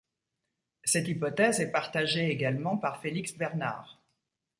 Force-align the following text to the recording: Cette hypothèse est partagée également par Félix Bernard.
Cette 0.83 1.09
hypothèse 1.09 1.59
est 1.59 1.69
partagée 1.71 2.31
également 2.31 2.75
par 2.75 2.99
Félix 3.03 3.37
Bernard. 3.37 3.99